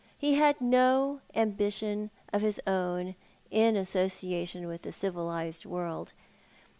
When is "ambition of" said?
1.35-2.41